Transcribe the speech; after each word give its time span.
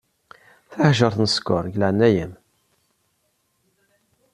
Taḥjurt 0.71 1.17
n 1.23 1.27
sskeṛ, 1.29 1.61
deg 1.67 1.75
leɛnaya-m. 1.81 2.33